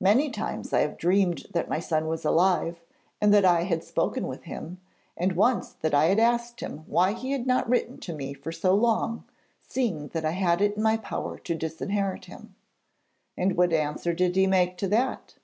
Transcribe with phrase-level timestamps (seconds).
[0.00, 2.78] 'Many times I have dreamed that my son was alive,
[3.20, 4.80] and that I had spoken with him,
[5.16, 8.52] and once that I had asked him why he had not written to me for
[8.52, 9.24] so long,
[9.60, 12.54] seeing that I had it in my power to disinherit him.'
[13.36, 15.34] 'And what answer did he make to that?'